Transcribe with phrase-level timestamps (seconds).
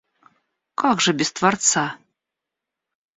[0.83, 1.83] Как же без Творца?